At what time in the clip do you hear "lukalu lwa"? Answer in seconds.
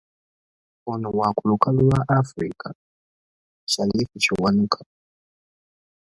1.49-1.99